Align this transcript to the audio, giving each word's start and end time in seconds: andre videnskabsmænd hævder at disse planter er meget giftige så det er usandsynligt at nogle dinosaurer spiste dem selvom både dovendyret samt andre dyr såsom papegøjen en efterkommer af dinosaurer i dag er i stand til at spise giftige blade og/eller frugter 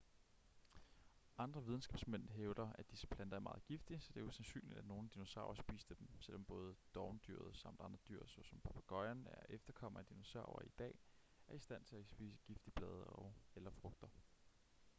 andre 1.37 1.65
videnskabsmænd 1.65 2.29
hævder 2.29 2.69
at 2.75 2.91
disse 2.91 3.07
planter 3.07 3.37
er 3.37 3.41
meget 3.41 3.63
giftige 3.65 3.99
så 3.99 4.11
det 4.13 4.19
er 4.19 4.23
usandsynligt 4.27 4.77
at 4.79 4.85
nogle 4.85 5.09
dinosaurer 5.13 5.53
spiste 5.53 5.95
dem 5.95 6.21
selvom 6.21 6.45
både 6.45 6.75
dovendyret 6.95 7.55
samt 7.57 7.79
andre 7.81 7.97
dyr 8.09 8.25
såsom 8.27 8.59
papegøjen 8.59 9.17
en 9.17 9.27
efterkommer 9.49 9.99
af 9.99 10.05
dinosaurer 10.05 10.65
i 10.65 10.71
dag 10.79 10.99
er 11.47 11.53
i 11.53 11.59
stand 11.59 11.85
til 11.85 11.95
at 11.95 12.05
spise 12.07 12.39
giftige 12.47 12.73
blade 12.75 13.03
og/eller 13.03 13.71
frugter 13.71 14.07